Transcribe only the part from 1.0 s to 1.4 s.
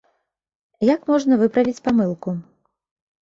можна